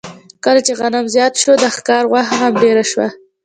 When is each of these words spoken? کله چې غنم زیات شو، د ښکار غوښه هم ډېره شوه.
کله 0.43 0.59
چې 0.65 0.73
غنم 0.79 1.05
زیات 1.15 1.33
شو، 1.41 1.53
د 1.61 1.65
ښکار 1.75 2.03
غوښه 2.11 2.35
هم 2.41 2.53
ډېره 2.63 2.83
شوه. 2.91 3.07